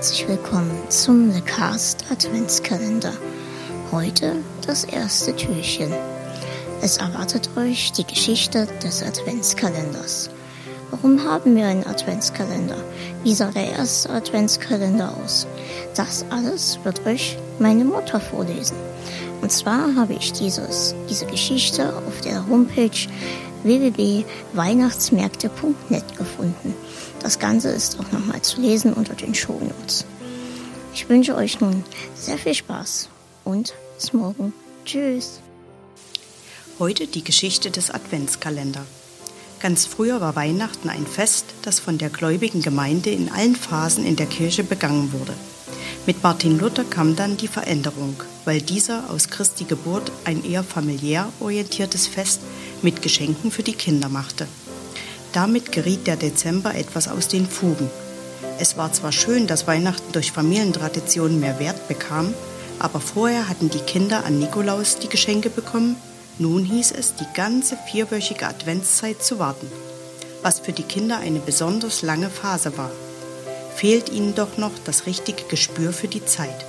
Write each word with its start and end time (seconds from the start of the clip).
herzlich 0.00 0.28
willkommen 0.28 0.72
zum 0.88 1.30
The 1.30 1.42
Cast 1.42 2.10
Adventskalender. 2.10 3.12
Heute 3.92 4.36
das 4.66 4.84
erste 4.84 5.36
Türchen. 5.36 5.92
Es 6.80 6.96
erwartet 6.96 7.50
euch 7.58 7.92
die 7.92 8.06
Geschichte 8.06 8.66
des 8.82 9.02
Adventskalenders. 9.02 10.30
Warum 10.90 11.22
haben 11.22 11.54
wir 11.54 11.66
einen 11.66 11.86
Adventskalender? 11.86 12.82
Wie 13.24 13.34
sah 13.34 13.50
der 13.50 13.72
erste 13.72 14.08
Adventskalender 14.08 15.14
aus? 15.22 15.46
Das 15.94 16.24
alles 16.30 16.78
wird 16.82 17.06
euch 17.06 17.36
meine 17.58 17.84
Mutter 17.84 18.20
vorlesen. 18.20 18.78
Und 19.42 19.52
zwar 19.52 19.94
habe 19.96 20.14
ich 20.14 20.32
dieses, 20.32 20.94
diese 21.10 21.26
Geschichte 21.26 21.94
auf 21.94 22.22
der 22.22 22.48
Homepage 22.48 23.06
www.weihnachtsmärkte.net 23.64 26.16
gefunden. 26.16 26.74
Das 27.20 27.38
Ganze 27.38 27.68
ist 27.68 27.98
auch 28.00 28.12
nochmal 28.12 28.42
zu 28.42 28.60
lesen 28.60 28.92
unter 28.92 29.14
den 29.14 29.34
Shownotes. 29.34 30.04
Ich 30.94 31.08
wünsche 31.08 31.36
euch 31.36 31.60
nun 31.60 31.84
sehr 32.14 32.38
viel 32.38 32.54
Spaß 32.54 33.08
und 33.44 33.74
bis 33.96 34.12
morgen. 34.12 34.52
Tschüss. 34.84 35.40
Heute 36.78 37.06
die 37.06 37.22
Geschichte 37.22 37.70
des 37.70 37.90
Adventskalender. 37.90 38.84
Ganz 39.60 39.84
früher 39.84 40.22
war 40.22 40.36
Weihnachten 40.36 40.88
ein 40.88 41.06
Fest, 41.06 41.44
das 41.62 41.78
von 41.78 41.98
der 41.98 42.08
gläubigen 42.08 42.62
Gemeinde 42.62 43.10
in 43.10 43.30
allen 43.30 43.54
Phasen 43.54 44.06
in 44.06 44.16
der 44.16 44.26
Kirche 44.26 44.64
begangen 44.64 45.12
wurde. 45.12 45.34
Mit 46.06 46.22
Martin 46.22 46.58
Luther 46.58 46.84
kam 46.84 47.14
dann 47.14 47.36
die 47.36 47.46
Veränderung, 47.46 48.16
weil 48.46 48.62
dieser 48.62 49.10
aus 49.10 49.28
Christi 49.28 49.64
Geburt 49.64 50.10
ein 50.24 50.42
eher 50.44 50.64
familiär 50.64 51.30
orientiertes 51.40 52.06
Fest 52.06 52.40
mit 52.80 53.02
Geschenken 53.02 53.50
für 53.50 53.62
die 53.62 53.74
Kinder 53.74 54.08
machte. 54.08 54.48
Damit 55.32 55.70
geriet 55.70 56.06
der 56.06 56.16
Dezember 56.16 56.74
etwas 56.74 57.06
aus 57.08 57.28
den 57.28 57.46
Fugen. 57.46 57.88
Es 58.58 58.76
war 58.76 58.92
zwar 58.92 59.12
schön, 59.12 59.46
dass 59.46 59.66
Weihnachten 59.66 60.12
durch 60.12 60.32
Familientraditionen 60.32 61.38
mehr 61.38 61.60
Wert 61.60 61.86
bekam, 61.88 62.34
aber 62.78 63.00
vorher 63.00 63.48
hatten 63.48 63.70
die 63.70 63.78
Kinder 63.78 64.24
an 64.24 64.38
Nikolaus 64.38 64.98
die 64.98 65.08
Geschenke 65.08 65.50
bekommen, 65.50 65.96
nun 66.38 66.64
hieß 66.64 66.92
es, 66.92 67.14
die 67.14 67.26
ganze 67.34 67.76
vierwöchige 67.90 68.46
Adventszeit 68.46 69.22
zu 69.22 69.38
warten, 69.38 69.70
was 70.42 70.58
für 70.58 70.72
die 70.72 70.82
Kinder 70.82 71.18
eine 71.18 71.38
besonders 71.38 72.02
lange 72.02 72.30
Phase 72.30 72.76
war. 72.76 72.90
Fehlt 73.76 74.10
ihnen 74.10 74.34
doch 74.34 74.56
noch 74.56 74.72
das 74.84 75.06
richtige 75.06 75.44
Gespür 75.44 75.92
für 75.92 76.08
die 76.08 76.24
Zeit. 76.24 76.64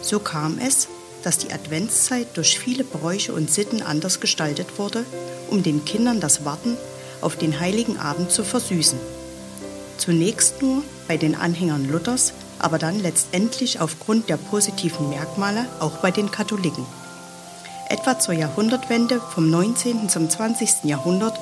So 0.00 0.20
kam 0.20 0.58
es, 0.58 0.88
dass 1.22 1.38
die 1.38 1.52
Adventszeit 1.52 2.28
durch 2.34 2.58
viele 2.58 2.84
Bräuche 2.84 3.32
und 3.32 3.50
Sitten 3.50 3.82
anders 3.82 4.20
gestaltet 4.20 4.78
wurde, 4.78 5.04
um 5.50 5.62
den 5.62 5.84
Kindern 5.84 6.20
das 6.20 6.44
Warten 6.44 6.76
auf 7.20 7.36
den 7.36 7.60
heiligen 7.60 7.98
Abend 7.98 8.30
zu 8.30 8.44
versüßen. 8.44 8.98
Zunächst 9.98 10.62
nur 10.62 10.82
bei 11.08 11.16
den 11.16 11.34
Anhängern 11.34 11.90
Luthers, 11.90 12.32
aber 12.58 12.78
dann 12.78 12.98
letztendlich 12.98 13.80
aufgrund 13.80 14.28
der 14.28 14.36
positiven 14.36 15.08
Merkmale 15.10 15.66
auch 15.78 15.98
bei 15.98 16.10
den 16.10 16.30
Katholiken. 16.30 16.86
Etwa 17.88 18.18
zur 18.18 18.34
Jahrhundertwende 18.34 19.20
vom 19.20 19.50
19. 19.50 20.08
zum 20.08 20.30
20. 20.30 20.84
Jahrhundert 20.84 21.38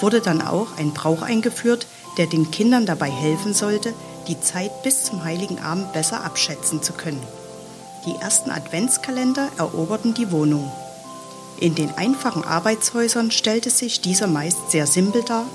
wurde 0.00 0.20
dann 0.20 0.42
auch 0.42 0.76
ein 0.76 0.92
Brauch 0.92 1.22
eingeführt, 1.22 1.86
der 2.18 2.26
den 2.26 2.50
Kindern 2.50 2.86
dabei 2.86 3.10
helfen 3.10 3.54
sollte, 3.54 3.94
die 4.26 4.40
Zeit 4.40 4.82
bis 4.82 5.04
zum 5.04 5.24
heiligen 5.24 5.60
Abend 5.60 5.92
besser 5.92 6.24
abschätzen 6.24 6.82
zu 6.82 6.92
können. 6.92 7.22
Die 8.04 8.20
ersten 8.20 8.50
Adventskalender 8.50 9.48
eroberten 9.58 10.12
die 10.14 10.32
Wohnung. 10.32 10.70
In 11.62 11.76
den 11.76 11.96
einfachen 11.96 12.42
Arbeitshäusern 12.42 13.30
stellte 13.30 13.70
sich 13.70 14.00
dieser 14.00 14.26
meist 14.26 14.72
sehr 14.72 14.88
simpel 14.88 15.22
dar, 15.22 15.46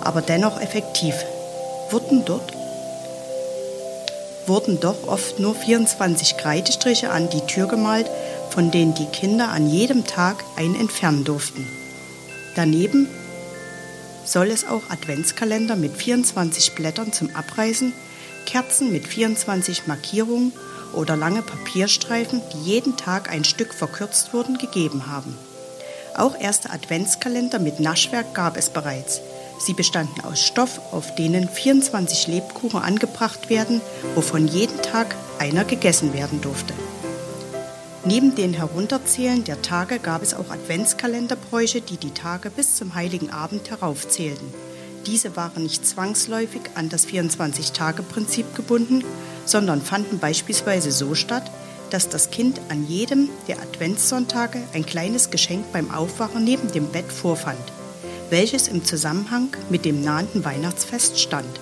aber 0.00 0.20
dennoch 0.20 0.60
effektiv. 0.60 1.14
Wurden 1.92 2.24
dort 2.24 2.52
wurden 4.48 4.80
doch 4.80 5.06
oft 5.06 5.38
nur 5.38 5.54
24 5.54 6.36
Kreidestriche 6.36 7.10
an 7.10 7.30
die 7.30 7.46
Tür 7.46 7.68
gemalt, 7.68 8.10
von 8.50 8.72
denen 8.72 8.94
die 8.94 9.06
Kinder 9.06 9.50
an 9.50 9.70
jedem 9.70 10.04
Tag 10.04 10.42
einen 10.56 10.74
entfernen 10.74 11.22
durften. 11.22 11.64
Daneben 12.56 13.06
soll 14.24 14.48
es 14.48 14.66
auch 14.66 14.82
Adventskalender 14.90 15.76
mit 15.76 15.92
24 15.92 16.74
Blättern 16.74 17.12
zum 17.12 17.36
Abreißen, 17.36 17.92
Kerzen 18.46 18.90
mit 18.90 19.06
24 19.06 19.86
Markierungen 19.86 20.52
oder 20.92 21.16
lange 21.16 21.42
Papierstreifen, 21.42 22.42
die 22.52 22.68
jeden 22.68 22.96
Tag 22.96 23.30
ein 23.30 23.44
Stück 23.44 23.72
verkürzt 23.72 24.34
wurden, 24.34 24.58
gegeben 24.58 25.06
haben. 25.06 25.38
Auch 26.14 26.38
erste 26.38 26.70
Adventskalender 26.70 27.58
mit 27.58 27.80
Naschwerk 27.80 28.34
gab 28.34 28.56
es 28.56 28.70
bereits. 28.70 29.20
Sie 29.58 29.74
bestanden 29.74 30.20
aus 30.22 30.40
Stoff, 30.40 30.80
auf 30.92 31.14
denen 31.14 31.48
24 31.48 32.26
Lebkuchen 32.26 32.80
angebracht 32.80 33.48
werden, 33.48 33.80
wovon 34.14 34.48
jeden 34.48 34.80
Tag 34.82 35.14
einer 35.38 35.64
gegessen 35.64 36.12
werden 36.12 36.40
durfte. 36.40 36.74
Neben 38.04 38.34
den 38.34 38.52
Herunterzählen 38.52 39.44
der 39.44 39.62
Tage 39.62 40.00
gab 40.00 40.22
es 40.22 40.34
auch 40.34 40.50
Adventskalenderbräuche, 40.50 41.80
die 41.80 41.96
die 41.96 42.10
Tage 42.10 42.50
bis 42.50 42.76
zum 42.76 42.94
heiligen 42.94 43.30
Abend 43.30 43.70
heraufzählten. 43.70 44.52
Diese 45.06 45.36
waren 45.36 45.62
nicht 45.62 45.86
zwangsläufig 45.86 46.62
an 46.74 46.88
das 46.88 47.06
24-Tage-Prinzip 47.06 48.54
gebunden, 48.56 49.04
sondern 49.44 49.80
fanden 49.80 50.18
beispielsweise 50.18 50.92
so 50.92 51.14
statt, 51.14 51.50
dass 51.92 52.08
das 52.08 52.30
Kind 52.30 52.58
an 52.70 52.86
jedem 52.88 53.28
der 53.48 53.60
Adventssonntage 53.60 54.62
ein 54.72 54.86
kleines 54.86 55.30
Geschenk 55.30 55.72
beim 55.72 55.90
Aufwachen 55.90 56.42
neben 56.42 56.72
dem 56.72 56.86
Bett 56.86 57.12
vorfand, 57.12 57.60
welches 58.30 58.66
im 58.66 58.82
Zusammenhang 58.82 59.48
mit 59.68 59.84
dem 59.84 60.02
nahenden 60.02 60.42
Weihnachtsfest 60.42 61.20
stand. 61.20 61.60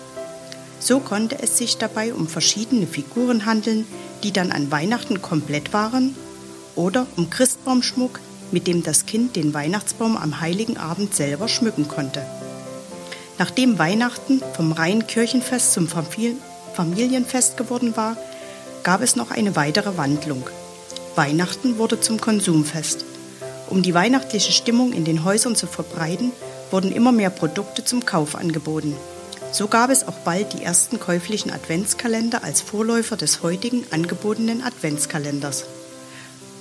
So 0.79 1.01
konnte 1.01 1.43
es 1.43 1.59
sich 1.59 1.79
dabei 1.79 2.15
um 2.15 2.29
verschiedene 2.29 2.87
Figuren 2.87 3.45
handeln, 3.45 3.87
die 4.23 4.33
dann 4.33 4.53
an 4.53 4.71
Weihnachten 4.71 5.21
komplett 5.21 5.73
waren, 5.73 6.15
oder 6.77 7.07
um 7.17 7.29
Christbaumschmuck, 7.29 8.21
mit 8.53 8.69
dem 8.69 8.85
das 8.85 9.07
Kind 9.07 9.35
den 9.35 9.53
Weihnachtsbaum 9.53 10.17
am 10.17 10.41
heiligen 10.41 10.77
Abend 10.77 11.15
selber 11.15 11.49
schmücken 11.49 11.89
konnte. 11.89 12.25
Nachdem 13.39 13.79
Weihnachten 13.79 14.43
vom 14.55 14.73
reinen 14.73 15.07
Kirchenfest 15.07 15.73
zum 15.73 15.89
Familienfest 15.89 17.57
geworden 17.57 17.97
war, 17.97 18.17
gab 18.83 19.03
es 19.03 19.17
noch 19.17 19.31
eine 19.31 19.57
weitere 19.57 19.97
Wandlung. 19.97 20.45
Weihnachten 21.17 21.79
wurde 21.79 22.01
zum 22.01 22.21
Konsumfest. 22.21 23.05
Um 23.69 23.83
die 23.83 23.95
weihnachtliche 23.95 24.53
Stimmung 24.53 24.93
in 24.93 25.05
den 25.05 25.25
Häusern 25.25 25.55
zu 25.57 25.67
verbreiten, 25.67 26.33
wurden 26.71 26.93
immer 26.93 27.13
mehr 27.13 27.31
Produkte 27.31 27.85
zum 27.85 28.05
Kauf 28.05 28.35
angeboten. 28.35 28.97
So 29.53 29.67
gab 29.67 29.91
es 29.91 30.07
auch 30.07 30.19
bald 30.25 30.53
die 30.53 30.63
ersten 30.63 31.01
käuflichen 31.01 31.51
Adventskalender 31.51 32.45
als 32.45 32.61
Vorläufer 32.61 33.17
des 33.17 33.43
heutigen 33.43 33.85
angebotenen 33.91 34.63
Adventskalenders. 34.63 35.65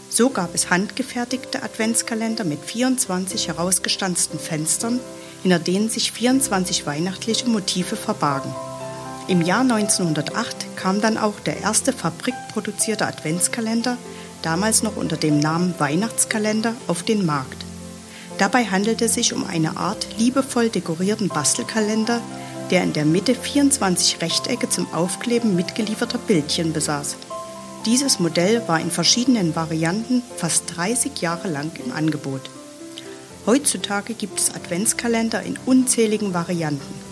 So 0.09 0.31
gab 0.31 0.55
es 0.55 0.71
handgefertigte 0.71 1.61
Adventskalender 1.61 2.43
mit 2.43 2.59
24 2.63 3.47
herausgestanzten 3.47 4.39
Fenstern, 4.39 4.99
hinter 5.43 5.59
denen 5.59 5.89
sich 5.89 6.11
24 6.11 6.87
weihnachtliche 6.87 7.47
Motive 7.47 7.95
verbargen. 7.95 8.53
Im 9.29 9.43
Jahr 9.43 9.61
1908 9.61 10.75
kam 10.75 11.01
dann 11.01 11.19
auch 11.19 11.39
der 11.39 11.61
erste 11.61 11.93
fabrikproduzierte 11.93 13.05
Adventskalender, 13.05 13.95
damals 14.41 14.81
noch 14.81 14.95
unter 14.95 15.17
dem 15.17 15.37
Namen 15.37 15.75
Weihnachtskalender, 15.77 16.73
auf 16.87 17.03
den 17.03 17.27
Markt. 17.27 17.63
Dabei 18.39 18.65
handelte 18.65 19.05
es 19.05 19.13
sich 19.13 19.33
um 19.33 19.45
eine 19.45 19.77
Art 19.77 20.07
liebevoll 20.17 20.69
dekorierten 20.69 21.27
Bastelkalender, 21.27 22.21
der 22.71 22.81
in 22.81 22.93
der 22.93 23.05
Mitte 23.05 23.35
24 23.35 24.19
Rechtecke 24.19 24.67
zum 24.67 24.91
Aufkleben 24.95 25.55
mitgelieferter 25.55 26.17
Bildchen 26.17 26.73
besaß. 26.73 27.17
Dieses 27.85 28.19
Modell 28.19 28.67
war 28.67 28.79
in 28.79 28.89
verschiedenen 28.89 29.55
Varianten 29.55 30.23
fast 30.37 30.75
30 30.75 31.21
Jahre 31.21 31.49
lang 31.49 31.69
im 31.85 31.91
Angebot. 31.91 32.49
Heutzutage 33.45 34.15
gibt 34.15 34.39
es 34.39 34.55
Adventskalender 34.55 35.43
in 35.43 35.59
unzähligen 35.67 36.33
Varianten. 36.33 37.08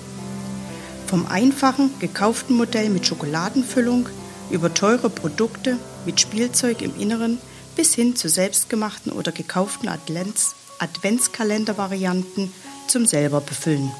Vom 1.08 1.26
einfachen, 1.26 1.90
gekauften 2.00 2.58
Modell 2.58 2.90
mit 2.90 3.08
Schokoladenfüllung 3.08 4.10
über 4.50 4.74
teure 4.74 5.10
Produkte 5.10 5.78
mit 6.06 6.20
Spielzeug 6.20 6.82
im 6.82 7.00
Inneren 7.00 7.40
bis 7.78 7.96
hin 7.96 8.16
zu 8.18 8.28
selbstgemachten 8.28 9.14
oder 9.14 9.32
gekauften 9.32 9.88
Advents 9.88 10.56
Adventskalender-Varianten 10.80 12.54
zum 12.88 13.06
selber 13.06 13.42
befüllen. 13.42 13.92